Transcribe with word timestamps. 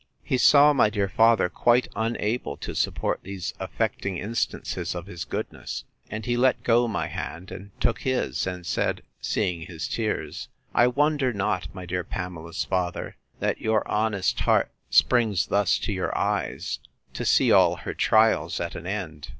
He 0.23 0.39
saw 0.39 0.73
my 0.73 0.89
dear 0.89 1.07
father 1.07 1.47
quite 1.47 1.87
unable 1.95 2.57
to 2.57 2.73
support 2.73 3.19
these 3.21 3.53
affecting 3.59 4.17
instances 4.17 4.95
of 4.95 5.05
his 5.05 5.25
goodness;—and 5.25 6.25
he 6.25 6.35
let 6.35 6.63
go 6.63 6.87
my 6.87 7.05
hand, 7.05 7.51
and 7.51 7.69
took 7.79 8.01
his; 8.01 8.47
and 8.47 8.65
said, 8.65 9.03
seeing 9.21 9.61
his 9.67 9.87
tears, 9.87 10.47
I 10.73 10.87
wonder 10.87 11.31
not, 11.31 11.67
my 11.75 11.85
dear 11.85 12.03
Pamela's 12.03 12.65
father, 12.65 13.15
that 13.41 13.61
your 13.61 13.87
honest 13.87 14.39
heart 14.39 14.71
springs 14.89 15.45
thus 15.45 15.77
to 15.77 15.93
your 15.93 16.17
eyes, 16.17 16.79
to 17.13 17.23
see 17.23 17.51
all 17.51 17.75
her 17.75 17.93
trials 17.93 18.59
at 18.59 18.73
an 18.73 18.87
end. 18.87 19.27